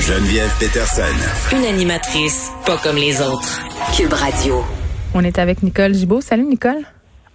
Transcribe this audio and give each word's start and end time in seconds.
Geneviève 0.00 0.50
Peterson. 0.58 1.56
Une 1.56 1.64
animatrice 1.64 2.50
pas 2.66 2.76
comme 2.78 2.96
les 2.96 3.20
autres. 3.20 3.60
Cube 3.96 4.12
Radio. 4.12 4.64
On 5.14 5.22
est 5.24 5.38
avec 5.38 5.62
Nicole 5.62 5.94
Gibault. 5.94 6.20
Salut 6.20 6.44
Nicole. 6.44 6.84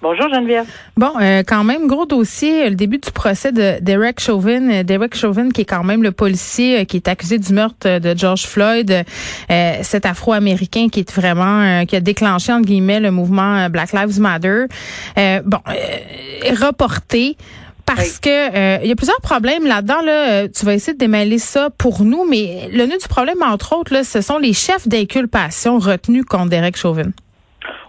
Bonjour 0.01 0.27
Geneviève. 0.29 0.65
Bon, 0.97 1.13
euh, 1.19 1.41
quand 1.47 1.63
même, 1.63 1.87
gros 1.87 2.05
dossier, 2.05 2.69
le 2.69 2.75
début 2.75 2.99
du 2.99 3.09
procès 3.11 3.51
de 3.51 3.79
Derek 3.81 4.19
Chauvin. 4.19 4.69
Euh, 4.69 4.83
Derek 4.83 5.15
Chauvin, 5.15 5.49
qui 5.49 5.61
est 5.61 5.65
quand 5.65 5.83
même 5.83 6.03
le 6.03 6.11
policier 6.11 6.81
euh, 6.81 6.83
qui 6.83 6.97
est 6.97 7.07
accusé 7.07 7.39
du 7.39 7.53
meurtre 7.53 7.99
de 7.99 8.15
George 8.15 8.45
Floyd, 8.45 8.91
euh, 8.91 9.73
cet 9.81 10.05
Afro-Américain 10.05 10.89
qui 10.91 10.99
est 10.99 11.11
vraiment, 11.11 11.85
qui 11.85 11.95
a 11.95 12.01
déclenché, 12.01 12.53
entre 12.53 12.67
guillemets, 12.67 12.99
le 12.99 13.09
mouvement 13.09 13.67
Black 13.69 13.93
Lives 13.93 14.19
Matter. 14.19 14.65
bon, 15.43 15.59
reporté 16.61 17.35
parce 17.85 18.19
que 18.19 18.81
il 18.83 18.87
y 18.87 18.91
a 18.91 18.95
plusieurs 18.95 19.21
problèmes 19.21 19.65
là-dedans. 19.65 20.01
Là, 20.01 20.47
tu 20.47 20.65
vas 20.65 20.73
essayer 20.73 20.93
de 20.93 20.97
démêler 20.97 21.39
ça 21.39 21.69
pour 21.69 22.03
nous, 22.03 22.25
mais 22.25 22.69
le 22.71 22.85
nœud 22.85 22.97
du 22.97 23.07
problème, 23.07 23.41
entre 23.43 23.75
autres, 23.75 23.93
là, 23.93 24.03
ce 24.03 24.21
sont 24.21 24.37
les 24.37 24.53
chefs 24.53 24.87
d'inculpation 24.87 25.79
retenus 25.79 26.25
contre 26.25 26.49
Derek 26.49 26.77
Chauvin. 26.77 27.11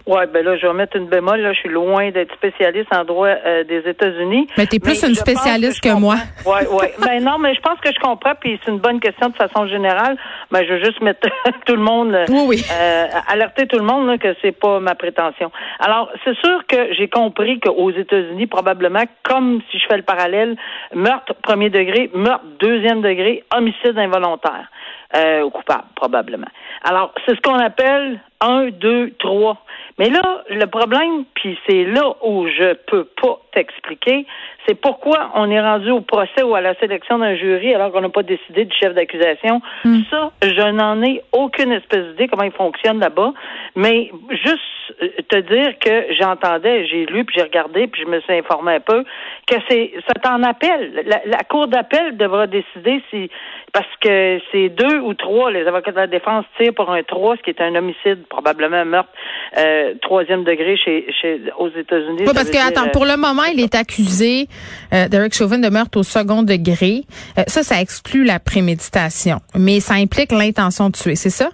Oui, 0.07 0.21
ben 0.33 0.43
là, 0.45 0.55
je 0.55 0.65
vais 0.65 0.73
mettre 0.73 0.95
une 0.95 1.07
bémol. 1.07 1.41
Là, 1.41 1.51
je 1.51 1.59
suis 1.59 1.69
loin 1.69 2.11
d'être 2.11 2.33
spécialiste 2.35 2.87
en 2.95 3.03
droit 3.03 3.27
euh, 3.27 3.65
des 3.65 3.79
États-Unis. 3.79 4.47
Mais 4.57 4.65
tu 4.65 4.77
es 4.77 4.79
plus 4.79 5.03
une 5.03 5.15
spécialiste 5.15 5.81
que, 5.81 5.93
moi. 5.93 6.15
Oui, 6.45 6.61
oui. 6.71 6.85
ben 7.05 7.21
non, 7.21 7.37
mais 7.37 7.53
je 7.53 7.59
pense 7.59 7.77
que 7.81 7.89
je 7.93 7.99
comprends, 7.99 8.33
puis 8.39 8.57
c'est 8.63 8.71
une 8.71 8.79
bonne 8.79 9.01
question 9.01 9.27
de 9.27 9.35
façon 9.35 9.67
générale. 9.67 10.17
Ben, 10.49 10.63
je 10.65 10.73
veux 10.73 10.83
juste 10.83 11.01
mettre 11.01 11.27
tout 11.65 11.75
le 11.75 11.81
monde, 11.81 12.17
oui, 12.29 12.43
oui. 12.47 12.65
Euh, 12.71 13.07
alerter 13.27 13.67
tout 13.67 13.77
le 13.77 13.83
monde 13.83 14.07
là, 14.07 14.17
que 14.17 14.33
c'est 14.41 14.53
pas 14.53 14.79
ma 14.79 14.95
prétention. 14.95 15.51
Alors, 15.79 16.09
c'est 16.23 16.37
sûr 16.37 16.65
que 16.67 16.93
j'ai 16.93 17.09
compris 17.09 17.59
qu'aux 17.59 17.91
États-Unis, 17.91 18.47
probablement, 18.47 19.03
comme 19.23 19.59
si 19.69 19.77
je 19.77 19.85
fais 19.89 19.97
le 19.97 20.03
parallèle, 20.03 20.55
meurtre 20.95 21.33
premier 21.43 21.69
degré, 21.69 22.09
meurtre 22.13 22.45
deuxième 22.59 23.01
degré, 23.01 23.43
homicide 23.53 23.97
involontaire. 23.97 24.69
Euh, 25.15 25.49
coupable, 25.49 25.85
probablement. 25.95 26.47
Alors, 26.83 27.13
c'est 27.25 27.35
ce 27.35 27.41
qu'on 27.41 27.57
appelle 27.57 28.19
un, 28.41 28.69
deux, 28.69 29.11
trois. 29.19 29.57
Mais 29.97 30.09
là, 30.09 30.43
le 30.49 30.65
problème, 30.65 31.23
puis 31.33 31.57
c'est 31.67 31.85
là 31.85 32.13
où 32.23 32.45
je 32.47 32.73
peux 32.73 33.05
pas 33.21 33.39
t'expliquer, 33.57 34.25
c'est 34.67 34.75
pourquoi 34.75 35.31
on 35.33 35.49
est 35.49 35.59
rendu 35.59 35.89
au 35.89 36.01
procès 36.01 36.43
ou 36.43 36.53
à 36.53 36.61
la 36.61 36.75
sélection 36.75 37.17
d'un 37.17 37.35
jury 37.35 37.73
alors 37.73 37.91
qu'on 37.91 38.01
n'a 38.01 38.09
pas 38.09 38.23
décidé 38.23 38.65
du 38.65 38.75
chef 38.75 38.93
d'accusation. 38.93 39.61
Hmm. 39.83 40.01
Ça, 40.11 40.31
je 40.43 40.69
n'en 40.71 41.01
ai 41.01 41.23
aucune 41.31 41.71
espèce 41.71 42.05
d'idée 42.09 42.27
comment 42.27 42.43
il 42.43 42.51
fonctionne 42.51 42.99
là-bas. 42.99 43.33
Mais 43.75 44.11
juste 44.29 44.61
euh, 45.01 45.09
te 45.27 45.37
dire 45.37 45.79
que 45.79 46.13
j'entendais, 46.19 46.85
j'ai 46.87 47.05
lu, 47.05 47.25
puis 47.25 47.35
j'ai 47.37 47.43
regardé, 47.43 47.87
puis 47.87 48.03
je 48.03 48.07
me 48.07 48.19
suis 48.21 48.33
informé 48.33 48.75
un 48.75 48.79
peu, 48.79 49.03
que 49.47 49.55
c'est 49.69 49.93
ça 50.07 50.35
en 50.35 50.43
appel. 50.43 51.03
La, 51.05 51.21
la 51.25 51.43
cour 51.49 51.67
d'appel 51.67 52.17
devra 52.17 52.45
décider 52.47 53.01
si 53.09 53.29
parce 53.73 53.95
que 54.01 54.39
c'est 54.51 54.69
deux 54.69 54.99
ou 55.01 55.13
trois, 55.13 55.51
les 55.51 55.67
avocats 55.67 55.91
de 55.91 55.97
la 55.97 56.07
défense 56.07 56.45
tirent 56.57 56.73
pour 56.73 56.89
un 56.89 57.03
trois, 57.03 57.35
ce 57.37 57.41
qui 57.41 57.49
est 57.51 57.61
un 57.61 57.75
homicide, 57.75 58.25
probablement 58.27 58.77
un 58.77 58.85
meurtre 58.85 59.11
euh, 59.57 59.93
troisième 60.01 60.43
degré 60.43 60.77
chez, 60.77 61.05
chez 61.21 61.41
aux 61.57 61.69
États-Unis. 61.69 62.23
Oui, 62.25 62.33
parce 62.33 62.49
que 62.49 62.57
attends, 62.57 62.89
pour 62.89 63.05
le 63.05 63.17
moment, 63.17 63.43
il 63.45 63.59
est 63.59 63.75
accusé 63.75 64.47
euh, 64.93 65.07
Derek 65.07 65.33
Chauvin 65.33 65.59
de 65.59 65.69
meurtre 65.69 65.99
au 65.99 66.03
second 66.03 66.43
degré. 66.43 67.03
Euh, 67.37 67.43
ça, 67.47 67.63
ça 67.63 67.81
exclut 67.81 68.23
la 68.23 68.39
préméditation, 68.39 69.39
mais 69.55 69.79
ça 69.79 69.95
implique 69.95 70.31
l'intention 70.31 70.89
de 70.89 70.97
tuer, 70.97 71.15
c'est 71.15 71.29
ça? 71.29 71.49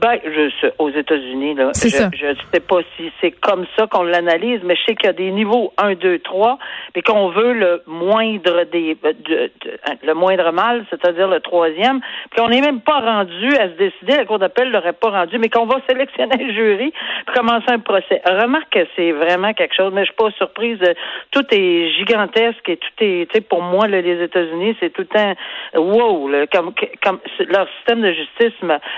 Ben, 0.00 0.18
je 0.24 0.50
sais, 0.60 0.72
aux 0.78 0.90
États-Unis, 0.90 1.54
là. 1.54 1.70
Je, 2.10 2.16
je 2.18 2.26
sais 2.52 2.60
pas 2.60 2.78
si 2.96 3.10
c'est 3.20 3.30
comme 3.30 3.64
ça 3.76 3.86
qu'on 3.86 4.02
l'analyse, 4.02 4.60
mais 4.64 4.76
je 4.76 4.82
sais 4.84 4.94
qu'il 4.94 5.06
y 5.06 5.10
a 5.10 5.12
des 5.14 5.30
niveaux 5.30 5.72
1, 5.78 5.94
2, 5.94 6.18
3, 6.20 6.58
et 6.94 7.02
qu'on 7.02 7.28
veut 7.30 7.52
le 7.52 7.82
moindre 7.86 8.64
des 8.64 8.96
euh, 9.04 9.12
de, 9.12 9.34
de- 9.64 9.78
le 10.06 10.14
moindre 10.14 10.52
mal, 10.52 10.84
c'est-à-dire 10.90 11.28
le 11.28 11.40
troisième, 11.40 12.00
puis 12.30 12.40
on 12.40 12.48
n'est 12.48 12.60
même 12.60 12.80
pas 12.80 13.00
rendu 13.00 13.48
à 13.56 13.68
se 13.68 13.74
décider, 13.76 14.16
la 14.16 14.24
Cour 14.24 14.38
d'appel 14.38 14.70
l'aurait 14.70 14.92
pas 14.92 15.10
rendu, 15.10 15.38
mais 15.38 15.48
qu'on 15.48 15.66
va 15.66 15.80
sélectionner 15.88 16.44
le 16.44 16.52
jury 16.52 16.92
pour 17.26 17.34
commencer 17.34 17.66
un 17.68 17.78
procès. 17.78 18.20
Remarque 18.26 18.70
que 18.70 18.86
c'est 18.96 19.12
vraiment 19.12 19.52
quelque 19.54 19.74
chose, 19.74 19.92
mais 19.94 20.02
je 20.02 20.06
suis 20.06 20.16
pas 20.16 20.30
surprise. 20.32 20.78
euh, 20.82 20.94
Tout 21.30 21.44
est 21.52 21.90
gigantesque 21.92 22.68
et 22.68 22.76
tout 22.76 22.88
est, 23.04 23.26
tu 23.30 23.34
sais, 23.34 23.40
pour 23.40 23.62
moi, 23.62 23.86
là, 23.88 24.00
les 24.00 24.22
États-Unis, 24.22 24.76
c'est 24.80 24.92
tout 24.92 25.06
un 25.14 25.34
wow, 25.78 26.28
là, 26.28 26.46
comme, 26.48 26.72
comme 27.02 27.18
leur 27.48 27.66
système 27.76 28.02
de 28.02 28.12
justice. 28.12 28.52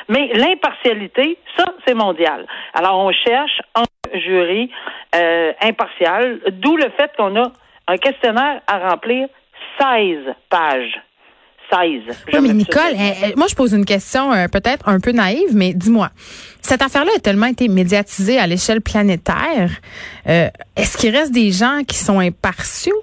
Mais 0.08 0.30
l'impartialité, 0.34 0.87
ça, 1.56 1.64
c'est 1.86 1.94
mondial. 1.94 2.46
Alors, 2.74 2.98
on 2.98 3.12
cherche 3.12 3.60
un 3.74 3.84
jury 4.18 4.70
euh, 5.14 5.52
impartial, 5.62 6.40
d'où 6.52 6.76
le 6.76 6.90
fait 6.98 7.10
qu'on 7.16 7.36
a 7.36 7.52
un 7.88 7.96
questionnaire 7.96 8.60
à 8.66 8.90
remplir 8.90 9.28
16 9.80 10.18
pages. 10.50 11.00
16. 11.70 11.80
Oui, 12.08 12.14
Je 12.32 12.38
mais 12.38 12.54
Nicole, 12.54 12.80
euh, 12.94 13.26
euh, 13.28 13.32
moi, 13.36 13.46
je 13.46 13.54
pose 13.54 13.74
une 13.74 13.84
question 13.84 14.32
euh, 14.32 14.46
peut-être 14.50 14.88
un 14.88 15.00
peu 15.00 15.12
naïve, 15.12 15.54
mais 15.54 15.74
dis-moi, 15.74 16.08
cette 16.62 16.80
affaire-là 16.80 17.10
a 17.16 17.20
tellement 17.20 17.46
été 17.46 17.68
médiatisée 17.68 18.38
à 18.38 18.46
l'échelle 18.46 18.80
planétaire. 18.80 19.70
euh, 20.28 20.48
Est-ce 20.76 20.96
qu'il 20.96 21.14
reste 21.14 21.32
des 21.32 21.52
gens 21.52 21.82
qui 21.86 21.96
sont 21.96 22.20
impartiaux? 22.20 23.02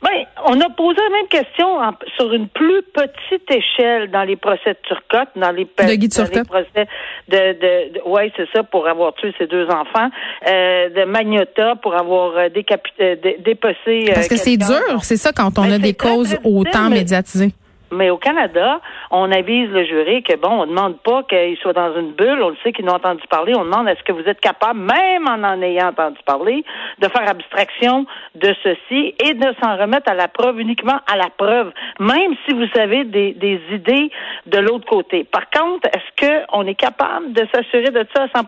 Ben, 0.00 0.24
on 0.46 0.60
a 0.60 0.68
posé 0.70 0.96
la 1.00 1.16
même 1.16 1.26
question 1.28 1.66
en- 1.78 1.92
sur 2.16 2.32
une 2.32 2.48
plus 2.48 2.82
petite 2.94 3.50
échelle 3.50 4.10
dans 4.10 4.22
les 4.22 4.36
procès 4.36 4.70
de 4.70 4.78
Turcotte, 4.86 5.30
dans 5.34 5.50
les, 5.50 5.64
pe- 5.64 5.86
De 5.86 5.94
Guy 5.94 6.08
dans 6.08 6.24
les 6.24 6.44
procès 6.44 6.86
de, 7.28 7.36
de, 7.36 7.92
de- 7.94 8.08
ouais, 8.08 8.32
c'est 8.36 8.48
ça, 8.54 8.62
pour 8.62 8.86
avoir 8.86 9.14
tué 9.14 9.34
ses 9.38 9.46
deux 9.48 9.66
enfants, 9.66 10.08
euh, 10.46 10.88
de 10.90 11.04
Magnota 11.04 11.74
pour 11.76 11.94
avoir 11.96 12.36
euh, 12.36 12.48
décapité, 12.48 13.02
euh, 13.02 13.16
dé- 13.16 13.38
dépecé. 13.44 14.10
euh, 14.10 14.14
Parce 14.14 14.28
que 14.28 14.36
c'est 14.36 14.56
dur, 14.56 15.02
c'est 15.02 15.16
ça 15.16 15.32
quand 15.32 15.58
on 15.58 15.62
Ben, 15.62 15.72
a 15.72 15.78
des 15.78 15.94
causes 15.94 16.36
autant 16.44 16.90
médiatisées. 16.90 17.50
Mais 17.90 18.10
au 18.10 18.18
Canada, 18.18 18.80
on 19.10 19.30
avise 19.32 19.70
le 19.70 19.84
jury 19.84 20.22
que 20.22 20.36
bon, 20.36 20.62
on 20.62 20.66
demande 20.66 20.98
pas 21.00 21.22
qu'il 21.22 21.56
soit 21.58 21.72
dans 21.72 21.94
une 21.96 22.12
bulle. 22.12 22.42
On 22.42 22.50
le 22.50 22.56
sait 22.62 22.72
qu'ils 22.72 22.84
n'ont 22.84 22.94
entendu 22.94 23.22
parler. 23.28 23.54
On 23.56 23.64
demande 23.64 23.88
est-ce 23.88 24.02
que 24.02 24.12
vous 24.12 24.28
êtes 24.28 24.40
capable, 24.40 24.80
même 24.80 25.26
en 25.26 25.42
en 25.42 25.62
ayant 25.62 25.88
entendu 25.88 26.18
parler, 26.26 26.64
de 26.98 27.08
faire 27.08 27.28
abstraction 27.28 28.06
de 28.34 28.54
ceci 28.62 29.14
et 29.24 29.34
de 29.34 29.54
s'en 29.62 29.76
remettre 29.76 30.10
à 30.10 30.14
la 30.14 30.28
preuve 30.28 30.60
uniquement 30.60 30.98
à 31.10 31.16
la 31.16 31.30
preuve, 31.36 31.72
même 32.00 32.34
si 32.46 32.54
vous 32.54 32.68
avez 32.78 33.04
des, 33.04 33.32
des 33.32 33.60
idées 33.72 34.10
de 34.46 34.58
l'autre 34.58 34.86
côté. 34.86 35.24
Par 35.24 35.48
contre, 35.50 35.88
est-ce 35.88 36.26
que 36.26 36.44
on 36.52 36.66
est 36.66 36.74
capable 36.74 37.32
de 37.32 37.46
s'assurer 37.52 37.90
de 37.90 38.06
ça 38.14 38.24
à 38.24 38.38
100 38.38 38.44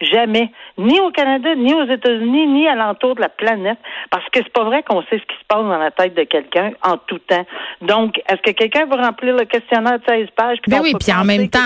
Jamais. 0.00 0.50
Ni 0.78 0.98
au 1.00 1.10
Canada, 1.10 1.48
ni 1.56 1.74
aux 1.74 1.84
États-Unis, 1.84 2.46
ni 2.46 2.68
à 2.68 2.74
l'entour 2.74 3.14
de 3.16 3.20
la 3.20 3.28
planète. 3.28 3.78
Parce 4.10 4.24
que 4.30 4.40
c'est 4.42 4.52
pas 4.52 4.64
vrai 4.64 4.82
qu'on 4.88 5.02
sait 5.02 5.18
ce 5.18 5.22
qui 5.22 5.38
se 5.40 5.44
passe 5.48 5.62
dans 5.62 5.78
la 5.78 5.90
tête 5.90 6.14
de 6.14 6.22
quelqu'un 6.24 6.70
en 6.82 6.96
tout 7.06 7.18
temps. 7.18 7.44
Donc, 7.82 8.16
est-ce 8.28 8.40
que 8.42 8.50
quelqu'un 8.56 8.86
va 8.86 8.96
remplir 8.96 9.34
le 9.36 9.44
questionnaire 9.44 9.98
de 9.98 10.04
16 10.08 10.28
pages? 10.36 10.58
puis 10.62 10.70
Ben 10.70 10.80
oui, 10.82 10.92
puis 10.98 11.12
en 11.12 11.24
même 11.24 11.48
temps? 11.48 11.58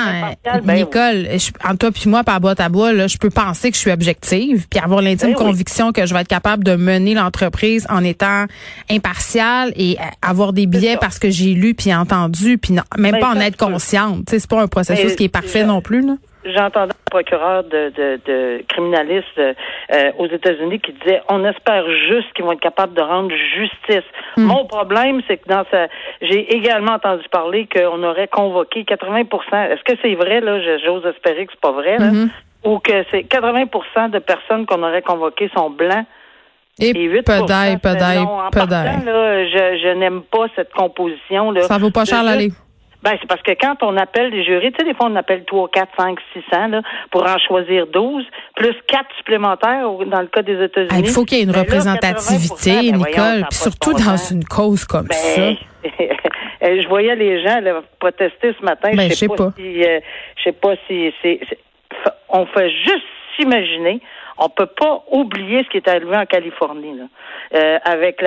Ben 0.45 0.61
oui. 0.67 0.75
Nicole, 0.75 1.27
je, 1.39 1.51
entre 1.69 1.79
toi 1.79 1.91
puis 1.93 2.09
moi, 2.09 2.25
par 2.25 2.41
boîte 2.41 2.61
à 2.61 2.69
bois, 2.69 2.93
là, 2.93 3.07
je 3.07 3.19
peux 3.19 3.31
penser 3.31 3.71
que 3.71 3.77
je 3.77 3.81
suis 3.83 3.91
objective, 3.93 4.67
puis 4.69 4.81
avoir 4.81 5.03
l'intime 5.03 5.29
Ben 5.33 5.37
oui. 5.39 5.45
conviction 5.45 5.93
que 5.93 6.07
je 6.07 6.15
vais 6.15 6.21
être 6.21 6.29
capable 6.29 6.65
de 6.65 6.75
mener 6.77 7.15
l'entreprise 7.15 7.87
en 7.91 8.03
étant 8.05 8.47
impartiale 8.91 9.73
et 9.77 9.97
euh, 10.01 10.05
avoir 10.23 10.53
des 10.53 10.67
billets 10.67 10.97
parce 11.01 11.19
que 11.19 11.31
j'ai 11.31 11.55
lu 11.55 11.75
puis 11.75 11.95
entendu, 11.95 12.59
puis 12.59 12.73
non, 12.73 12.83
même 12.97 13.13
Ben, 13.13 13.21
pas 13.21 13.31
en 13.31 13.41
être 13.41 13.59
sûr. 13.59 13.69
consciente. 13.69 14.25
C'est 14.29 14.49
pas 14.49 14.63
un 14.63 14.69
processus 14.69 15.17
qui 15.17 15.25
est 15.25 15.29
parfait 15.29 15.65
non 15.65 15.81
plus. 15.81 16.01
Là. 16.07 16.15
J'entendais 16.45 16.93
un 16.93 17.11
procureur 17.11 17.65
de, 17.65 17.91
de, 17.91 18.21
de 18.27 18.65
criminaliste 18.69 19.39
euh, 19.39 20.13
aux 20.19 20.27
États-Unis 20.27 20.81
qui 20.81 20.93
disait 20.93 21.23
on 21.29 21.45
espère 21.45 21.85
juste 22.09 22.33
qu'ils 22.35 22.45
vont 22.45 22.53
être 22.53 22.61
capables 22.61 22.95
de 22.95 23.01
rendre 23.01 23.33
justice. 23.55 24.05
Hmm. 24.37 24.45
Mon 24.45 24.65
problème, 24.67 25.21
c'est 25.29 25.37
que 25.37 25.49
dans 25.49 25.65
sa 25.71 25.87
j'ai 26.21 26.55
également 26.55 26.93
entendu 26.93 27.25
parler 27.31 27.69
qu'on 27.73 28.03
aurait 28.03 28.29
convoqué 28.29 28.83
80% 28.83 29.71
Est-ce 29.71 29.85
que 29.85 29.99
c'est 30.03 30.15
vrai, 30.15 30.41
là? 30.41 30.59
J'ose 30.85 31.07
espérer 31.07 31.47
que 31.47 31.53
c'est 31.53 31.61
pas 31.61 31.73
vrai, 31.73 31.99
là. 31.99 32.11
Mhm. 32.11 32.31
Ou 32.65 32.79
que 32.79 33.05
c'est 33.11 33.23
80% 33.23 34.11
de 34.11 34.19
personnes 34.21 34.67
qu'on 34.67 34.83
aurait 34.83 35.03
convoquées 35.03 35.51
sont 35.57 35.71
blancs? 35.71 36.07
Et 36.79 36.91
Et 36.91 37.03
8 37.05 37.23
pedaille, 37.23 37.79
partant, 37.79 39.05
là, 39.05 39.45
je, 39.45 39.79
je 39.83 39.95
n'aime 39.95 40.23
pas 40.23 40.47
cette 40.57 40.73
composition. 40.73 41.51
Là, 41.51 41.63
Ça 41.63 41.79
vaut 41.79 41.91
pas 41.91 42.05
cher 42.05 42.23
l'aller. 42.23 42.51
Ben, 43.03 43.17
c'est 43.21 43.27
parce 43.27 43.43
que 43.43 43.53
quand 43.53 43.83
on 43.83 43.97
appelle 43.97 44.31
des 44.31 44.45
jurys, 44.45 44.71
tu 44.73 44.79
sais, 44.79 44.85
des 44.85 44.95
fois, 44.95 45.07
on 45.11 45.17
appelle 45.17 45.45
3, 45.45 45.69
4, 45.71 45.89
5, 45.97 46.19
600, 46.35 46.69
là, 46.69 46.83
pour 47.11 47.25
en 47.25 47.37
choisir 47.39 47.87
12, 47.89 48.25
plus 48.55 48.75
4 48.87 49.07
supplémentaires 49.17 49.89
dans 50.07 50.21
le 50.21 50.29
cas 50.29 50.43
des 50.43 50.63
États-Unis. 50.63 50.91
Ah, 50.93 50.99
Il 51.01 51.09
faut 51.09 51.25
qu'il 51.25 51.39
y 51.39 51.41
ait 51.41 51.45
une 51.45 51.51
Ben 51.51 51.57
là, 51.57 51.63
représentativité, 51.63 52.71
80%, 52.71 52.91
ben 52.91 52.97
Nicole, 52.97 53.47
puis 53.51 53.59
surtout 53.59 53.93
dans 53.95 54.17
une 54.17 54.45
cause 54.45 54.85
comme 54.85 55.09
ça. 55.11 55.41
Ben, 55.41 55.57
je 56.81 56.89
voyais 56.89 57.17
les 57.17 57.43
gens 57.43 57.61
protester 57.99 58.55
ce 58.59 58.65
matin. 58.65 58.91
Ben, 58.95 59.11
je 59.11 59.15
sais 59.15 59.29
pas, 59.29 59.51
si, 59.57 59.83
je 59.83 60.43
sais 60.45 60.53
pas 60.53 60.75
si 60.87 61.13
c'est, 61.23 61.41
on 62.29 62.47
fait 62.47 62.71
juste 62.71 63.07
s'imaginer 63.37 64.01
on 64.39 64.49
peut 64.49 64.67
pas 64.67 65.03
oublier 65.11 65.63
ce 65.65 65.69
qui 65.69 65.77
est 65.79 65.89
arrivé 65.89 66.17
en 66.17 66.27
Californie, 66.27 66.97
là, 66.97 67.05
euh, 67.55 67.79
avec 67.85 68.23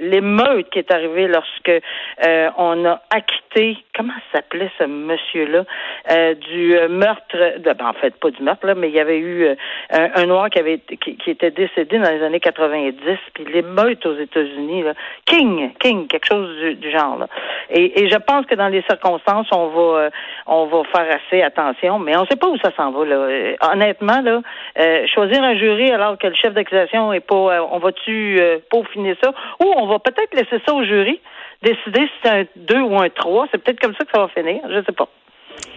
l'émeute 0.00 0.70
qui 0.70 0.78
est 0.78 0.90
arrivée 0.90 1.28
lorsque 1.28 1.68
euh, 1.68 2.50
on 2.56 2.84
a 2.84 3.00
acquitté, 3.10 3.78
comment 3.94 4.12
s'appelait 4.32 4.70
ce 4.78 4.84
monsieur-là, 4.84 5.64
euh, 6.10 6.34
du 6.34 6.78
meurtre, 6.88 7.58
de, 7.58 7.72
ben, 7.72 7.86
en 7.86 7.92
fait 7.94 8.14
pas 8.16 8.30
du 8.30 8.42
meurtre 8.42 8.66
là, 8.66 8.74
mais 8.74 8.88
il 8.88 8.94
y 8.94 9.00
avait 9.00 9.18
eu 9.18 9.48
un, 9.90 10.26
noir 10.26 10.50
qui 10.50 10.58
avait 10.58 10.78
qui, 10.78 11.16
qui, 11.16 11.30
était 11.30 11.50
décédé 11.50 11.98
dans 11.98 12.10
les 12.10 12.22
années 12.22 12.40
90, 12.40 12.96
puis 13.34 13.44
l'émeute 13.52 14.04
aux 14.06 14.16
États-Unis, 14.16 14.84
King, 15.26 15.72
King, 15.78 16.06
quelque 16.06 16.26
chose 16.26 16.56
du, 16.76 16.90
genre. 16.90 17.18
Là. 17.18 17.28
Et, 17.70 18.02
et, 18.02 18.08
je 18.08 18.16
pense 18.16 18.46
que 18.46 18.54
dans 18.54 18.68
les 18.68 18.82
circonstances, 18.82 19.48
on 19.52 19.68
va 19.68 20.10
on 20.46 20.66
va 20.66 20.82
faire 20.84 21.06
assez 21.16 21.42
attention, 21.42 21.98
mais 21.98 22.16
on 22.16 22.24
sait 22.26 22.36
pas 22.36 22.48
où 22.48 22.56
ça 22.58 22.70
s'en 22.76 22.90
va 22.90 23.04
là. 23.04 23.28
honnêtement 23.72 24.20
là. 24.22 24.40
Euh, 24.86 25.06
choisir 25.12 25.42
un 25.42 25.56
jury 25.56 25.90
alors 25.90 26.18
que 26.18 26.26
le 26.26 26.34
chef 26.34 26.54
d'accusation 26.54 27.12
est 27.12 27.20
pas, 27.20 27.34
euh, 27.34 27.60
on 27.72 27.78
va-tu 27.78 28.38
euh, 28.38 28.58
peaufiner 28.70 29.16
ça, 29.22 29.30
ou 29.60 29.72
on 29.76 29.86
va 29.86 29.98
peut-être 29.98 30.34
laisser 30.34 30.62
ça 30.66 30.74
au 30.74 30.84
jury, 30.84 31.20
décider 31.62 32.06
si 32.06 32.12
c'est 32.22 32.30
un 32.30 32.44
2 32.56 32.80
ou 32.82 32.98
un 32.98 33.08
3. 33.08 33.48
C'est 33.50 33.58
peut-être 33.62 33.80
comme 33.80 33.94
ça 33.98 34.04
que 34.04 34.10
ça 34.14 34.20
va 34.20 34.28
finir, 34.28 34.60
je 34.68 34.84
sais 34.84 34.92
pas. 34.92 35.08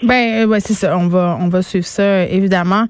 Ben 0.04 0.46
ouais, 0.46 0.60
c'est 0.60 0.74
ça. 0.74 0.98
On 0.98 1.08
va 1.08 1.38
on 1.40 1.48
va 1.48 1.62
suivre 1.62 1.86
ça 1.86 2.26
évidemment 2.26 2.86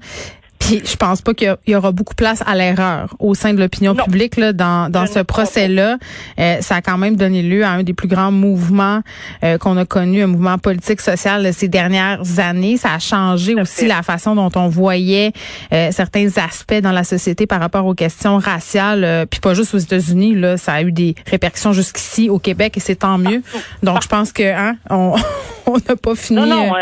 je 0.60 0.96
pense 0.96 1.22
pas 1.22 1.34
qu'il 1.34 1.56
y, 1.66 1.74
aura 1.74 1.92
beaucoup 1.92 2.14
de 2.14 2.16
place 2.16 2.42
à 2.46 2.54
l'erreur 2.54 3.14
au 3.18 3.34
sein 3.34 3.52
de 3.54 3.60
l'opinion 3.60 3.94
publique 3.94 4.36
là, 4.36 4.52
dans, 4.52 4.90
dans 4.90 5.06
ce 5.06 5.20
procès-là. 5.20 5.98
Euh, 6.38 6.58
ça 6.60 6.76
a 6.76 6.82
quand 6.82 6.98
même 6.98 7.16
donné 7.16 7.42
lieu 7.42 7.64
à 7.64 7.70
un 7.70 7.82
des 7.82 7.94
plus 7.94 8.08
grands 8.08 8.32
mouvements 8.32 9.00
euh, 9.44 9.58
qu'on 9.58 9.76
a 9.76 9.84
connu, 9.84 10.22
un 10.22 10.26
mouvement 10.26 10.58
politique 10.58 11.00
social 11.00 11.44
de 11.44 11.52
ces 11.52 11.68
dernières 11.68 12.38
années. 12.38 12.76
Ça 12.76 12.94
a 12.94 12.98
changé 12.98 13.54
aussi 13.54 13.86
la 13.86 14.02
façon 14.02 14.34
dont 14.34 14.50
on 14.54 14.68
voyait 14.68 15.32
euh, 15.72 15.90
certains 15.92 16.28
aspects 16.36 16.80
dans 16.80 16.92
la 16.92 17.04
société 17.04 17.46
par 17.46 17.60
rapport 17.60 17.86
aux 17.86 17.94
questions 17.94 18.38
raciales. 18.38 19.26
puis 19.30 19.40
pas 19.40 19.54
juste 19.54 19.74
aux 19.74 19.78
États-Unis, 19.78 20.34
là, 20.34 20.56
ça 20.56 20.74
a 20.74 20.82
eu 20.82 20.92
des 20.92 21.14
répercussions 21.26 21.72
jusqu'ici 21.72 22.28
au 22.30 22.38
Québec 22.38 22.76
et 22.76 22.80
c'est 22.80 22.96
tant 22.96 23.18
mieux. 23.18 23.42
Donc 23.82 24.02
je 24.02 24.08
pense 24.08 24.32
que 24.32 24.42
hein, 24.42 24.76
on 24.88 25.16
on 25.66 25.74
n'a 25.74 25.96
pas 25.96 26.14
fini. 26.14 26.40
Non, 26.40 26.46
non, 26.46 26.72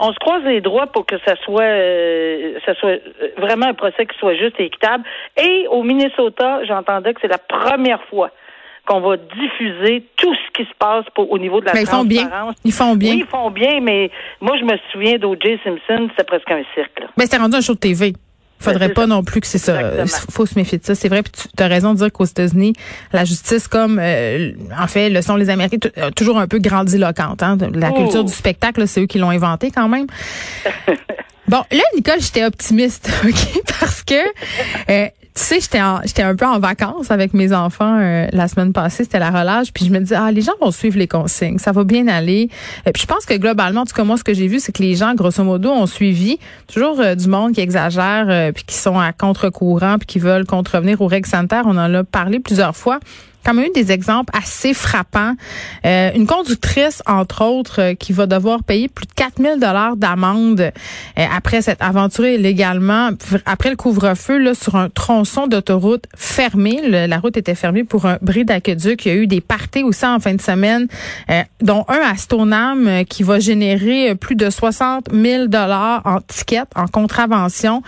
on 0.00 0.12
se 0.12 0.18
croise 0.18 0.42
les 0.44 0.60
droits 0.60 0.86
pour 0.86 1.06
que 1.06 1.16
ça 1.24 1.34
soit, 1.44 2.60
ça 2.66 2.74
soit 2.74 3.00
vraiment 3.38 3.66
un 3.66 3.74
procès 3.74 4.06
qui 4.06 4.18
soit 4.18 4.34
juste 4.34 4.58
et 4.58 4.66
équitable. 4.66 5.04
Et 5.36 5.66
au 5.70 5.82
Minnesota, 5.82 6.64
j'entendais 6.64 7.14
que 7.14 7.20
c'est 7.20 7.28
la 7.28 7.38
première 7.38 8.02
fois 8.04 8.30
qu'on 8.88 9.00
va 9.00 9.16
diffuser 9.16 10.04
tout 10.16 10.34
ce 10.34 10.52
qui 10.54 10.64
se 10.68 10.74
passe 10.78 11.04
au 11.16 11.38
niveau 11.38 11.60
de 11.60 11.66
la 11.66 11.74
mais 11.74 11.84
transparence. 11.84 12.54
Ils 12.64 12.72
font 12.72 12.96
bien. 12.96 13.12
Ils 13.12 13.12
font 13.12 13.12
bien. 13.12 13.12
Oui, 13.12 13.18
ils 13.20 13.26
font 13.26 13.50
bien, 13.50 13.80
mais 13.80 14.10
moi, 14.40 14.56
je 14.58 14.64
me 14.64 14.76
souviens 14.90 15.18
d'O.J. 15.18 15.60
Simpson, 15.62 16.08
c'était 16.10 16.24
presque 16.24 16.50
un 16.50 16.62
cirque. 16.74 17.02
Mais 17.16 17.24
c'était 17.24 17.36
rendu 17.36 17.56
un 17.56 17.60
show 17.60 17.74
de 17.74 17.78
TV. 17.78 18.14
Faudrait 18.60 18.92
pas 18.92 19.06
non 19.06 19.22
plus 19.22 19.40
que 19.40 19.46
c'est 19.46 19.58
ça. 19.58 20.06
Faut 20.30 20.46
se 20.46 20.54
méfier 20.56 20.78
de 20.78 20.84
ça. 20.84 20.94
C'est 20.94 21.08
vrai, 21.08 21.22
puis 21.22 21.32
tu 21.32 21.62
as 21.62 21.66
raison 21.66 21.92
de 21.92 21.98
dire 21.98 22.12
qu'aux 22.12 22.24
États-Unis, 22.24 22.74
la 23.12 23.24
justice, 23.24 23.68
comme 23.68 23.98
euh, 24.00 24.52
en 24.78 24.86
fait 24.86 25.10
le 25.10 25.22
sont 25.22 25.36
les 25.36 25.50
Américains, 25.50 25.88
euh, 25.98 26.10
toujours 26.10 26.38
un 26.38 26.46
peu 26.46 26.58
grandiloquente. 26.58 27.42
Hein? 27.42 27.56
La 27.74 27.92
culture 27.92 28.20
oh. 28.20 28.24
du 28.24 28.32
spectacle, 28.32 28.86
c'est 28.88 29.02
eux 29.02 29.06
qui 29.06 29.18
l'ont 29.18 29.30
inventé 29.30 29.70
quand 29.70 29.88
même. 29.88 30.06
Bon, 31.48 31.62
là, 31.70 31.82
Nicole, 31.94 32.20
j'étais 32.20 32.44
optimiste, 32.44 33.10
OK? 33.24 33.62
Parce 33.80 34.02
que, 34.02 34.14
euh, 34.90 35.08
tu 35.38 35.44
sais, 35.44 35.60
j'étais 35.60 35.78
j'étais 36.04 36.22
un 36.22 36.34
peu 36.34 36.46
en 36.46 36.58
vacances 36.58 37.12
avec 37.12 37.32
mes 37.32 37.52
enfants 37.52 37.98
euh, 38.00 38.26
la 38.32 38.48
semaine 38.48 38.72
passée, 38.72 39.04
c'était 39.04 39.20
la 39.20 39.30
relâche, 39.30 39.72
puis 39.72 39.84
je 39.84 39.90
me 39.92 40.00
disais, 40.00 40.16
ah, 40.16 40.32
les 40.32 40.42
gens 40.42 40.52
vont 40.60 40.72
suivre 40.72 40.98
les 40.98 41.06
consignes, 41.06 41.58
ça 41.58 41.70
va 41.70 41.84
bien 41.84 42.08
aller. 42.08 42.50
Et 42.86 42.92
puis 42.92 43.02
je 43.02 43.06
pense 43.06 43.24
que 43.24 43.34
globalement, 43.34 43.82
en 43.82 43.86
tout 43.86 43.94
cas, 43.94 44.02
moi, 44.02 44.16
ce 44.16 44.24
que 44.24 44.34
j'ai 44.34 44.48
vu, 44.48 44.58
c'est 44.58 44.72
que 44.72 44.82
les 44.82 44.96
gens, 44.96 45.14
grosso 45.14 45.44
modo, 45.44 45.70
ont 45.70 45.86
suivi 45.86 46.38
toujours 46.66 46.98
euh, 46.98 47.14
du 47.14 47.28
monde 47.28 47.52
qui 47.52 47.60
exagère, 47.60 48.52
puis 48.52 48.64
qui 48.64 48.74
sont 48.74 48.98
à 48.98 49.12
contre-courant, 49.12 49.98
puis 49.98 50.06
qui 50.06 50.18
veulent 50.18 50.46
contrevenir 50.46 51.00
aux 51.00 51.06
règles 51.06 51.28
sanitaires. 51.28 51.64
On 51.66 51.76
en 51.78 51.94
a 51.94 52.02
parlé 52.02 52.40
plusieurs 52.40 52.76
fois 52.76 52.98
quand 53.44 53.54
même 53.54 53.66
eu 53.66 53.70
des 53.74 53.92
exemples 53.92 54.32
assez 54.36 54.74
frappants. 54.74 55.34
Euh, 55.86 56.10
une 56.14 56.26
conductrice, 56.26 57.02
entre 57.06 57.44
autres, 57.44 57.80
euh, 57.80 57.94
qui 57.94 58.12
va 58.12 58.26
devoir 58.26 58.62
payer 58.62 58.88
plus 58.88 59.06
de 59.06 59.12
4000 59.12 59.58
dollars 59.58 59.96
d'amende 59.96 60.60
euh, 60.60 61.24
après 61.34 61.62
s'être 61.62 61.82
aventurée 61.82 62.34
illégalement, 62.34 63.10
après 63.46 63.70
le 63.70 63.76
couvre-feu, 63.76 64.38
là, 64.38 64.54
sur 64.54 64.76
un 64.76 64.90
tronçon 64.90 65.46
d'autoroute 65.46 66.04
fermé. 66.16 66.80
la 66.88 67.18
route 67.18 67.36
était 67.36 67.54
fermée 67.54 67.84
pour 67.84 68.06
un 68.06 68.18
bris 68.20 68.44
d'aqueduc. 68.44 69.06
Il 69.06 69.08
y 69.08 69.12
a 69.12 69.14
eu 69.14 69.26
des 69.26 69.40
parties 69.40 69.82
aussi 69.82 70.04
en 70.04 70.20
fin 70.20 70.34
de 70.34 70.40
semaine, 70.40 70.88
dont 71.60 71.84
un 71.88 72.00
à 72.10 72.16
Stoneham 72.16 73.04
qui 73.08 73.22
va 73.22 73.38
générer 73.38 74.14
plus 74.14 74.36
de 74.36 74.50
60 74.50 75.08
000 75.12 75.46
dollars 75.46 76.02
en 76.04 76.20
tickets, 76.20 76.68
en 76.74 76.86
contravention. 76.86 77.82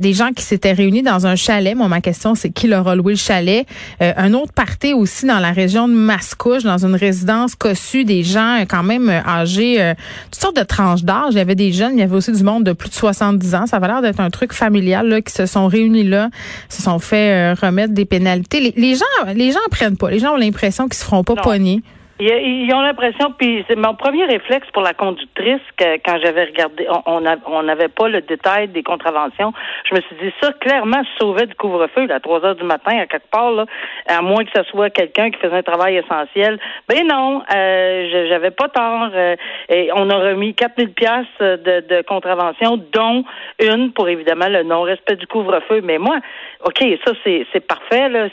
des 0.00 0.12
gens 0.12 0.30
qui 0.32 0.42
s'étaient 0.42 0.72
réunis 0.72 1.02
dans 1.02 1.26
un 1.26 1.36
chalet. 1.36 1.76
Moi, 1.76 1.88
ma 1.88 2.00
question, 2.00 2.34
c'est 2.34 2.50
qui 2.50 2.66
leur 2.68 2.88
a 2.88 2.94
loué 2.94 3.12
le 3.12 3.18
chalet? 3.18 3.66
un 4.00 4.34
autre 4.34 4.52
aussi 4.92 5.26
dans 5.26 5.38
la 5.38 5.52
région 5.52 5.88
de 5.88 5.94
Mascouche, 5.94 6.62
dans 6.62 6.84
une 6.84 6.94
résidence 6.94 7.54
cossue, 7.54 8.04
des 8.04 8.22
gens 8.22 8.60
euh, 8.60 8.64
quand 8.68 8.82
même 8.82 9.08
euh, 9.08 9.20
âgés, 9.26 9.80
euh, 9.80 9.94
toutes 10.30 10.40
sortes 10.40 10.56
de 10.56 10.62
tranches 10.62 11.02
d'âge. 11.02 11.32
Il 11.32 11.38
y 11.38 11.40
avait 11.40 11.54
des 11.54 11.72
jeunes, 11.72 11.92
il 11.94 12.00
y 12.00 12.02
avait 12.02 12.16
aussi 12.16 12.32
du 12.32 12.42
monde 12.42 12.64
de 12.64 12.72
plus 12.72 12.88
de 12.88 12.94
70 12.94 13.54
ans. 13.54 13.66
Ça 13.66 13.76
avait 13.76 13.88
l'air 13.88 14.02
d'être 14.02 14.20
un 14.20 14.30
truc 14.30 14.52
familial 14.52 15.08
là, 15.08 15.20
qui 15.20 15.32
se 15.32 15.46
sont 15.46 15.66
réunis 15.66 16.04
là, 16.04 16.30
se 16.68 16.82
sont 16.82 16.98
fait 16.98 17.52
remettre 17.54 17.94
des 17.94 18.04
pénalités. 18.04 18.72
Les, 18.76 18.94
gens, 18.94 19.32
les 19.34 19.52
gens 19.52 19.58
prennent 19.70 19.96
pas. 19.96 20.10
Les 20.10 20.18
gens 20.18 20.34
ont 20.34 20.36
l'impression 20.36 20.88
qu'ils 20.88 20.98
se 20.98 21.04
feront 21.04 21.24
pas 21.24 21.36
pogner. 21.36 21.82
Ils 22.20 22.74
ont 22.74 22.80
l'impression, 22.80 23.32
puis 23.38 23.64
c'est 23.68 23.76
mon 23.76 23.94
premier 23.94 24.24
réflexe 24.24 24.66
pour 24.72 24.82
la 24.82 24.92
conductrice 24.92 25.60
que 25.76 25.98
quand 26.04 26.18
j'avais 26.20 26.46
regardé, 26.46 26.86
on 27.06 27.22
on 27.46 27.62
n'avait 27.62 27.88
pas 27.88 28.08
le 28.08 28.20
détail 28.22 28.66
des 28.68 28.82
contraventions. 28.82 29.52
Je 29.88 29.94
me 29.94 30.00
suis 30.00 30.16
dit 30.16 30.32
ça 30.40 30.52
clairement 30.54 31.02
sauver 31.20 31.46
du 31.46 31.54
couvre-feu 31.54 32.08
à 32.10 32.18
3 32.18 32.44
heures 32.44 32.56
du 32.56 32.64
matin 32.64 32.98
à 32.98 33.06
quelque 33.06 33.30
part 33.30 33.52
là, 33.52 33.66
à 34.08 34.20
moins 34.20 34.44
que 34.44 34.50
ce 34.52 34.64
soit 34.64 34.90
quelqu'un 34.90 35.30
qui 35.30 35.38
faisait 35.38 35.58
un 35.58 35.62
travail 35.62 35.96
essentiel. 35.96 36.58
Ben 36.88 37.06
non, 37.06 37.42
euh, 37.54 38.26
j'avais 38.28 38.50
pas 38.50 38.68
tort. 38.68 39.10
Euh, 39.14 39.36
et 39.68 39.90
on 39.94 40.10
a 40.10 40.16
remis 40.16 40.54
4000 40.54 40.92
pièces 40.94 41.26
de, 41.40 41.84
de 41.88 42.02
contraventions, 42.02 42.78
dont 42.92 43.24
une 43.60 43.92
pour 43.92 44.08
évidemment 44.08 44.48
le 44.48 44.64
non-respect 44.64 45.16
du 45.16 45.26
couvre-feu. 45.28 45.82
Mais 45.84 45.98
moi, 45.98 46.16
ok, 46.64 46.84
ça 47.04 47.12
c'est 47.24 47.66
parfait 47.66 48.08
là, 48.08 48.28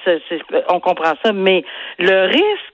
on 0.70 0.80
comprend 0.80 1.14
ça, 1.24 1.34
mais 1.34 1.64
le 2.00 2.26
risque 2.26 2.65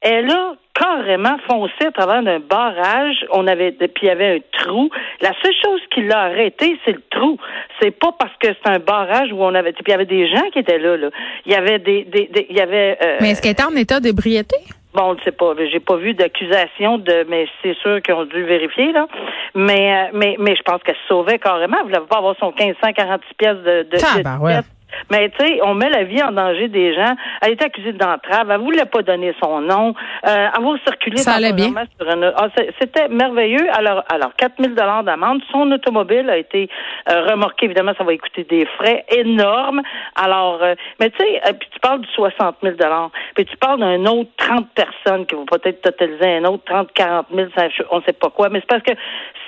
elle 0.00 0.30
a 0.30 0.54
carrément 0.74 1.36
foncé 1.48 1.86
à 1.86 1.92
travers 1.92 2.22
d'un 2.22 2.40
barrage. 2.40 3.24
On 3.30 3.46
avait, 3.46 3.72
puis 3.72 3.90
il 4.02 4.06
y 4.06 4.10
avait 4.10 4.36
un 4.36 4.58
trou. 4.58 4.90
La 5.20 5.32
seule 5.42 5.54
chose 5.62 5.80
qui 5.92 6.02
l'a 6.02 6.20
arrêté, 6.22 6.78
c'est 6.84 6.92
le 6.92 7.02
trou. 7.10 7.38
C'est 7.80 7.90
pas 7.90 8.12
parce 8.18 8.32
que 8.38 8.48
c'est 8.48 8.70
un 8.70 8.78
barrage 8.78 9.32
où 9.32 9.42
on 9.42 9.54
avait, 9.54 9.72
puis 9.72 9.84
il 9.86 9.90
y 9.90 9.94
avait 9.94 10.06
des 10.06 10.28
gens 10.28 10.48
qui 10.52 10.60
étaient 10.60 10.78
là. 10.78 10.96
là. 10.96 11.10
Il 11.46 11.52
y 11.52 11.54
avait 11.54 11.78
des, 11.78 12.04
des, 12.04 12.46
il 12.48 12.56
y 12.56 12.60
avait. 12.60 12.98
Euh, 13.02 13.18
mais 13.20 13.30
est-ce 13.30 13.42
qu'elle 13.42 13.52
était 13.52 13.64
en 13.64 13.76
état 13.76 14.00
d'ébriété? 14.00 14.56
Bon, 14.94 15.04
on 15.04 15.14
ne 15.14 15.20
sait 15.20 15.32
pas. 15.32 15.54
J'ai 15.70 15.80
pas 15.80 15.96
vu 15.96 16.12
d'accusation 16.12 16.98
de, 16.98 17.24
mais 17.28 17.46
c'est 17.62 17.76
sûr 17.78 18.02
qu'ils 18.02 18.14
ont 18.14 18.26
dû 18.26 18.42
vérifier 18.42 18.92
là. 18.92 19.06
Mais, 19.54 19.94
euh, 19.94 20.10
mais, 20.12 20.36
mais 20.38 20.54
je 20.54 20.62
pense 20.62 20.82
qu'elle 20.82 20.96
se 20.96 21.08
sauvait 21.08 21.38
carrément. 21.38 21.78
Vous 21.78 21.88
voulait 21.88 22.00
pas 22.00 22.18
avoir 22.18 22.36
son 22.38 22.52
1546 22.58 23.34
pièces 23.38 23.56
de, 23.58 23.86
de, 23.90 23.96
de 23.96 24.62
mais 25.10 25.30
tu 25.30 25.44
sais, 25.44 25.60
on 25.62 25.74
met 25.74 25.90
la 25.90 26.04
vie 26.04 26.22
en 26.22 26.32
danger 26.32 26.68
des 26.68 26.94
gens. 26.94 27.14
Elle 27.40 27.52
était 27.52 27.66
accusée 27.66 27.92
d'entrave. 27.92 28.50
Elle 28.50 28.60
voulait 28.60 28.84
pas 28.84 29.02
donner 29.02 29.34
son 29.42 29.60
nom. 29.60 29.94
Euh, 30.26 30.46
avoir 30.56 30.78
circulé 30.86 31.18
Ça 31.18 31.34
allait 31.34 31.52
bien. 31.52 31.72
sur 31.98 32.10
une... 32.10 32.32
Ah, 32.36 32.48
c'était 32.80 33.08
merveilleux. 33.08 33.66
Alors, 33.74 34.04
alors 34.08 34.34
4000 34.36 34.74
dollars 34.74 35.04
d'amende. 35.04 35.40
Son 35.50 35.70
automobile 35.70 36.28
a 36.30 36.36
été 36.36 36.68
euh, 37.10 37.26
remorquée. 37.30 37.66
Évidemment, 37.66 37.92
ça 37.96 38.04
va 38.04 38.16
coûter 38.16 38.44
des 38.44 38.66
frais 38.78 39.04
énormes. 39.08 39.82
Alors, 40.16 40.62
euh, 40.62 40.74
mais 41.00 41.10
tu 41.10 41.18
sais, 41.18 41.40
euh, 41.46 41.52
puis 41.58 41.68
tu 41.72 41.80
parles 41.80 42.00
du 42.00 42.08
60 42.14 42.56
000 42.62 42.76
dollars. 42.76 43.10
Puis 43.34 43.44
tu 43.44 43.56
parles 43.56 43.80
d'un 43.80 44.04
autre 44.06 44.30
30 44.36 44.68
personnes 44.74 45.26
qui 45.26 45.34
vont 45.34 45.46
peut-être 45.46 45.82
totaliser 45.82 46.36
un 46.36 46.44
autre 46.44 46.64
30, 46.66 46.92
40 46.92 47.26
000, 47.34 47.48
on 47.90 48.02
sait 48.02 48.12
pas 48.12 48.30
quoi. 48.30 48.48
Mais 48.48 48.60
c'est 48.60 48.68
parce 48.68 48.82
que 48.82 48.92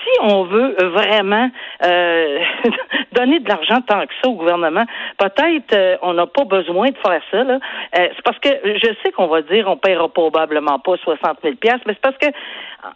si 0.05 0.21
on 0.21 0.45
veut 0.45 0.77
vraiment 0.81 1.51
euh, 1.85 2.39
donner 3.13 3.41
de 3.41 3.49
l'argent 3.49 3.81
tant 3.87 4.07
que 4.07 4.13
ça 4.23 4.29
au 4.29 4.35
gouvernement, 4.35 4.85
peut-être 5.19 5.73
euh, 5.73 5.97
on 6.03 6.15
n'a 6.15 6.27
pas 6.27 6.45
besoin 6.45 6.91
de 6.91 6.97
faire 6.99 7.21
ça. 7.31 7.45
Là. 7.45 7.59
Euh, 7.99 8.09
c'est 8.15 8.23
parce 8.23 8.39
que 8.39 8.49
je 8.65 8.95
sais 9.03 9.13
qu'on 9.13 9.27
va 9.27 9.43
dire 9.43 9.69
on 9.69 9.77
paiera 9.77 10.09
probablement 10.09 10.79
pas 10.79 10.97
60 10.97 11.39
000 11.43 11.55
mais 11.65 11.95
c'est 11.95 12.01
parce 12.01 12.19
que 12.19 12.27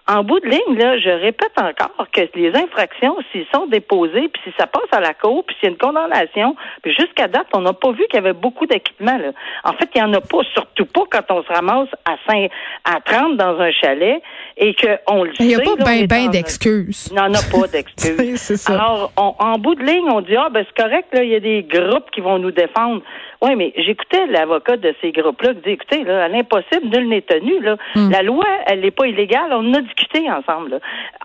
en 0.06 0.22
bout 0.22 0.40
de 0.40 0.46
ligne, 0.46 0.78
là, 0.78 0.98
je 0.98 1.08
répète 1.08 1.52
encore 1.56 2.06
que 2.12 2.20
les 2.34 2.54
infractions, 2.54 3.16
s'ils 3.32 3.46
sont 3.54 3.66
déposées, 3.66 4.28
puis 4.28 4.42
si 4.44 4.52
ça 4.58 4.66
passe 4.66 4.88
à 4.92 5.00
la 5.00 5.14
cour, 5.14 5.44
puis 5.44 5.56
s'il 5.56 5.68
y 5.68 5.68
a 5.68 5.72
une 5.72 5.78
condamnation, 5.78 6.56
puis 6.82 6.94
jusqu'à 6.94 7.28
date, 7.28 7.46
on 7.54 7.60
n'a 7.60 7.72
pas 7.72 7.92
vu 7.92 8.04
qu'il 8.08 8.16
y 8.16 8.18
avait 8.18 8.32
beaucoup 8.32 8.66
d'équipements. 8.66 9.18
En 9.64 9.72
fait, 9.72 9.88
il 9.94 10.02
n'y 10.02 10.08
en 10.08 10.12
a 10.14 10.20
pas, 10.20 10.38
surtout 10.52 10.86
pas 10.86 11.02
quand 11.10 11.30
on 11.30 11.42
se 11.42 11.52
ramasse 11.52 11.88
à 12.04 12.16
5, 12.28 12.50
à 12.84 13.00
30 13.00 13.36
dans 13.36 13.58
un 13.58 13.70
chalet 13.70 14.22
et 14.56 14.74
qu'on 14.74 15.24
le. 15.24 15.32
Il 15.40 15.46
n'y 15.46 15.54
a 15.54 15.60
pas 15.60 15.76
bien 15.76 16.04
ben 16.04 16.30
d'excuses. 16.30 16.97
Il 17.10 17.14
n'y 17.14 17.20
en 17.20 17.32
a 17.32 17.42
pas 17.50 17.68
d'excuses. 17.68 18.66
Alors, 18.68 19.12
en 19.16 19.58
bout 19.58 19.74
de 19.74 19.82
ligne, 19.82 20.08
on 20.10 20.20
dit, 20.20 20.36
ah, 20.36 20.48
ben 20.50 20.64
c'est 20.66 20.82
correct, 20.82 21.08
là, 21.12 21.22
il 21.22 21.30
y 21.30 21.34
a 21.34 21.40
des 21.40 21.62
groupes 21.62 22.10
qui 22.10 22.20
vont 22.20 22.38
nous 22.38 22.50
défendre. 22.50 23.02
Oui, 23.40 23.54
mais 23.54 23.72
j'écoutais 23.76 24.26
l'avocat 24.26 24.76
de 24.76 24.92
ces 25.00 25.12
groupes-là 25.12 25.54
qui 25.54 25.60
dit, 25.60 25.70
écoutez, 25.70 26.02
là, 26.02 26.24
à 26.24 26.28
l'impossible, 26.28 26.88
nul 26.88 27.08
n'est 27.08 27.22
tenu. 27.22 27.60
Là. 27.60 27.76
Hmm. 27.94 28.10
La 28.10 28.22
loi, 28.22 28.46
elle 28.66 28.80
n'est 28.80 28.90
pas 28.90 29.06
illégale. 29.06 29.52
On 29.52 29.70
en 29.70 29.74
a 29.74 29.80
discuté 29.80 30.28
ensemble. 30.28 30.70
Là. 30.70 30.78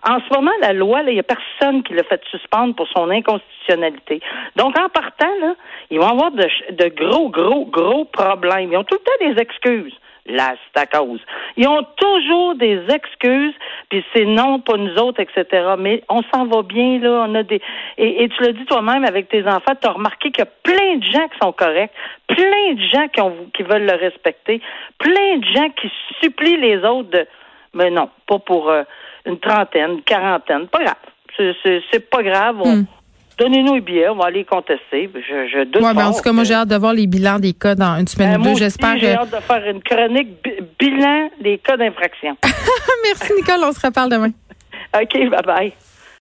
En 0.08 0.20
ce 0.20 0.32
moment, 0.32 0.52
la 0.60 0.72
loi, 0.72 1.02
il 1.06 1.14
n'y 1.14 1.20
a 1.20 1.24
personne 1.24 1.82
qui 1.82 1.94
l'a 1.94 2.04
fait 2.04 2.20
suspendre 2.30 2.74
pour 2.76 2.86
son 2.88 3.10
inconstitutionnalité. 3.10 4.20
Donc, 4.54 4.78
en 4.78 4.88
partant, 4.88 5.32
là, 5.40 5.54
ils 5.90 5.98
vont 5.98 6.08
avoir 6.08 6.30
de, 6.30 6.46
de 6.70 6.88
gros, 6.94 7.30
gros, 7.30 7.66
gros 7.66 8.04
problèmes. 8.04 8.70
Ils 8.72 8.76
ont 8.76 8.84
tout 8.84 8.96
le 8.96 9.28
temps 9.28 9.34
des 9.34 9.42
excuses. 9.42 9.94
Là, 10.26 10.54
c'est 10.64 10.80
à 10.80 10.86
cause. 10.86 11.20
Ils 11.58 11.68
ont 11.68 11.86
toujours 11.96 12.54
des 12.54 12.80
excuses, 12.88 13.52
puis 13.90 14.02
c'est 14.14 14.24
non, 14.24 14.58
pas 14.58 14.78
nous 14.78 14.96
autres, 14.96 15.20
etc. 15.20 15.74
Mais 15.78 16.02
on 16.08 16.22
s'en 16.32 16.46
va 16.46 16.62
bien, 16.62 16.98
là. 16.98 17.26
On 17.28 17.34
a 17.34 17.42
des. 17.42 17.60
Et, 17.98 18.26
tu 18.30 18.42
l'as 18.42 18.52
dit 18.52 18.64
toi-même 18.64 19.04
avec 19.04 19.28
tes 19.28 19.46
enfants, 19.46 19.74
tu 19.78 19.86
as 19.86 19.92
remarqué 19.92 20.30
qu'il 20.30 20.42
y 20.42 20.48
a 20.48 20.50
plein 20.62 20.96
de 20.96 21.04
gens 21.04 21.28
qui 21.28 21.38
sont 21.42 21.52
corrects, 21.52 21.92
plein 22.26 22.72
de 22.72 22.80
gens 22.80 23.06
qui, 23.52 23.62
veulent 23.64 23.84
le 23.84 23.96
respecter, 23.96 24.62
plein 24.98 25.36
de 25.36 25.44
gens 25.44 25.68
qui 25.78 25.90
supplient 26.22 26.56
les 26.56 26.78
autres 26.78 27.10
de. 27.10 27.26
Mais 27.74 27.90
non, 27.90 28.08
pas 28.26 28.38
pour 28.38 28.70
euh, 28.70 28.82
une 29.26 29.38
trentaine, 29.38 29.92
une 29.92 30.02
quarantaine. 30.02 30.68
Pas 30.68 30.84
grave. 30.84 31.54
C'est- 31.62 32.10
pas 32.10 32.22
grave. 32.22 32.56
Hmm. 32.64 32.84
Donnez-nous 33.38 33.74
les 33.74 33.80
billets, 33.80 34.08
on 34.08 34.16
va 34.16 34.26
aller 34.26 34.44
contester. 34.44 35.10
Je, 35.14 35.48
je 35.48 35.64
doute 35.64 35.82
Ouais, 35.82 35.92
ben, 35.94 36.06
en 36.06 36.12
tout 36.12 36.22
cas, 36.22 36.32
moi, 36.32 36.44
j'ai 36.44 36.54
hâte 36.54 36.68
de 36.68 36.76
voir 36.76 36.92
les 36.92 37.06
bilans 37.08 37.38
des 37.40 37.52
cas 37.52 37.74
dans 37.74 37.96
une 37.98 38.06
semaine 38.06 38.34
Ben, 38.40 38.40
ou 38.40 38.52
deux. 38.52 38.58
J'espère 38.58 38.96
J'ai 38.98 39.12
hâte 39.14 39.30
de 39.30 39.40
faire 39.40 39.68
une 39.68 39.82
chronique 39.82 40.42
bi- 40.42 40.60
bilan 40.78 41.30
des 41.40 41.58
cas 41.58 41.76
d'infraction. 41.76 42.36
Merci, 43.04 43.32
Nicole. 43.34 43.64
On 43.64 43.72
se 43.72 43.84
reparle 43.84 44.10
demain. 44.10 44.30
OK, 44.94 45.30
bye 45.30 45.42
bye. 45.44 45.72